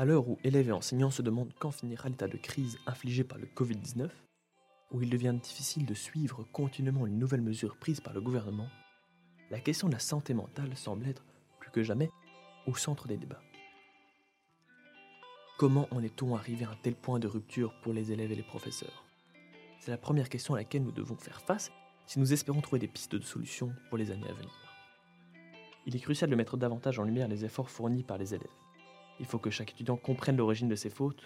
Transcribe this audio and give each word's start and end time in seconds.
À 0.00 0.06
l'heure 0.06 0.30
où 0.30 0.38
élèves 0.44 0.70
et 0.70 0.72
enseignants 0.72 1.10
se 1.10 1.20
demandent 1.20 1.52
quand 1.58 1.72
finira 1.72 2.08
l'état 2.08 2.26
de 2.26 2.38
crise 2.38 2.78
infligé 2.86 3.22
par 3.22 3.36
le 3.36 3.44
Covid-19, 3.44 4.08
où 4.92 5.02
il 5.02 5.10
devient 5.10 5.36
difficile 5.42 5.84
de 5.84 5.92
suivre 5.92 6.42
continuellement 6.54 7.06
une 7.06 7.18
nouvelle 7.18 7.42
mesure 7.42 7.76
prise 7.76 8.00
par 8.00 8.14
le 8.14 8.22
gouvernement, 8.22 8.70
la 9.50 9.60
question 9.60 9.88
de 9.88 9.92
la 9.92 9.98
santé 9.98 10.32
mentale 10.32 10.74
semble 10.74 11.06
être, 11.06 11.22
plus 11.58 11.70
que 11.70 11.82
jamais, 11.82 12.08
au 12.66 12.74
centre 12.74 13.08
des 13.08 13.18
débats. 13.18 13.42
Comment 15.58 15.86
en 15.90 16.02
est-on 16.02 16.34
arrivé 16.34 16.64
à 16.64 16.70
un 16.70 16.76
tel 16.82 16.94
point 16.94 17.18
de 17.18 17.28
rupture 17.28 17.74
pour 17.82 17.92
les 17.92 18.10
élèves 18.10 18.32
et 18.32 18.36
les 18.36 18.42
professeurs? 18.42 19.04
C'est 19.80 19.90
la 19.90 19.98
première 19.98 20.30
question 20.30 20.54
à 20.54 20.56
laquelle 20.56 20.82
nous 20.82 20.92
devons 20.92 21.16
faire 21.16 21.42
face 21.42 21.70
si 22.06 22.18
nous 22.18 22.32
espérons 22.32 22.62
trouver 22.62 22.80
des 22.80 22.88
pistes 22.88 23.16
de 23.16 23.22
solutions 23.22 23.74
pour 23.90 23.98
les 23.98 24.10
années 24.10 24.30
à 24.30 24.32
venir. 24.32 24.74
Il 25.84 25.94
est 25.94 26.00
crucial 26.00 26.30
de 26.30 26.36
mettre 26.36 26.56
davantage 26.56 26.98
en 26.98 27.04
lumière 27.04 27.28
les 27.28 27.44
efforts 27.44 27.68
fournis 27.68 28.02
par 28.02 28.16
les 28.16 28.32
élèves. 28.34 28.48
Il 29.20 29.26
faut 29.26 29.38
que 29.38 29.50
chaque 29.50 29.70
étudiant 29.70 29.96
comprenne 29.96 30.36
l'origine 30.36 30.68
de 30.68 30.74
ses 30.74 30.90
fautes. 30.90 31.22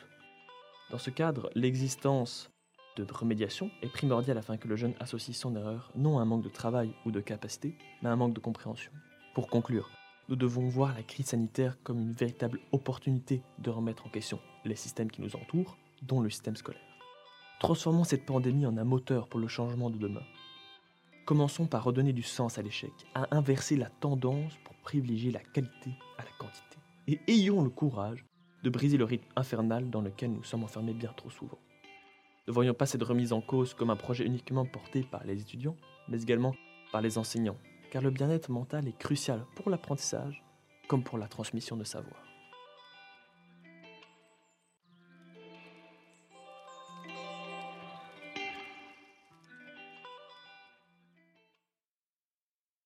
Dans 0.90 0.98
ce 0.98 1.10
cadre, 1.10 1.48
l'existence 1.54 2.50
de 2.96 3.06
remédiation 3.10 3.70
est 3.82 3.88
primordiale 3.88 4.38
afin 4.38 4.56
que 4.56 4.68
le 4.68 4.76
jeune 4.76 4.94
associe 5.00 5.36
son 5.36 5.56
erreur 5.56 5.90
non 5.94 6.18
à 6.18 6.22
un 6.22 6.24
manque 6.24 6.44
de 6.44 6.48
travail 6.48 6.92
ou 7.06 7.10
de 7.10 7.20
capacité, 7.20 7.76
mais 8.02 8.08
à 8.08 8.12
un 8.12 8.16
manque 8.16 8.34
de 8.34 8.40
compréhension. 8.40 8.92
Pour 9.34 9.48
conclure, 9.48 9.90
nous 10.28 10.36
devons 10.36 10.68
voir 10.68 10.94
la 10.94 11.02
crise 11.02 11.26
sanitaire 11.26 11.76
comme 11.82 12.00
une 12.00 12.12
véritable 12.12 12.60
opportunité 12.72 13.42
de 13.58 13.70
remettre 13.70 14.06
en 14.06 14.10
question 14.10 14.40
les 14.64 14.76
systèmes 14.76 15.10
qui 15.10 15.22
nous 15.22 15.36
entourent, 15.36 15.76
dont 16.02 16.20
le 16.20 16.30
système 16.30 16.56
scolaire. 16.56 16.82
Transformons 17.60 18.04
cette 18.04 18.26
pandémie 18.26 18.66
en 18.66 18.76
un 18.76 18.84
moteur 18.84 19.28
pour 19.28 19.40
le 19.40 19.48
changement 19.48 19.90
de 19.90 19.98
demain. 19.98 20.22
Commençons 21.24 21.66
par 21.66 21.84
redonner 21.84 22.12
du 22.12 22.22
sens 22.22 22.58
à 22.58 22.62
l'échec, 22.62 22.92
à 23.14 23.34
inverser 23.34 23.76
la 23.76 23.88
tendance 23.88 24.52
pour 24.64 24.74
privilégier 24.76 25.30
la 25.30 25.40
qualité 25.40 25.90
à 26.18 26.24
la 26.24 26.30
quantité. 26.38 26.83
Et 27.06 27.20
ayons 27.28 27.62
le 27.62 27.70
courage 27.70 28.24
de 28.62 28.70
briser 28.70 28.96
le 28.96 29.04
rythme 29.04 29.28
infernal 29.36 29.90
dans 29.90 30.00
lequel 30.00 30.32
nous 30.32 30.42
sommes 30.42 30.64
enfermés 30.64 30.94
bien 30.94 31.12
trop 31.14 31.28
souvent. 31.28 31.58
Ne 32.48 32.52
voyons 32.52 32.72
pas 32.72 32.86
cette 32.86 33.02
remise 33.02 33.32
en 33.32 33.42
cause 33.42 33.74
comme 33.74 33.90
un 33.90 33.96
projet 33.96 34.24
uniquement 34.24 34.64
porté 34.64 35.02
par 35.02 35.24
les 35.24 35.40
étudiants, 35.40 35.76
mais 36.08 36.22
également 36.22 36.54
par 36.92 37.02
les 37.02 37.18
enseignants, 37.18 37.58
car 37.90 38.00
le 38.00 38.10
bien-être 38.10 38.50
mental 38.50 38.88
est 38.88 38.98
crucial 38.98 39.44
pour 39.54 39.68
l'apprentissage 39.68 40.42
comme 40.88 41.04
pour 41.04 41.18
la 41.18 41.28
transmission 41.28 41.76
de 41.76 41.84
savoir. 41.84 42.33